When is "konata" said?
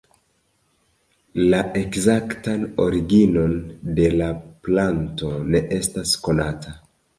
6.29-6.79